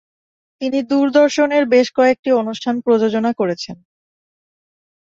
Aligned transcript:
তিনি 0.61 0.79
দূরদর্শনের 0.81 1.63
বেশ 1.65 1.87
কয়েকটি 1.91 2.29
অনুষ্ঠান 2.41 2.75
প্রযোজনা 2.81 3.31
করেছেন। 3.33 3.77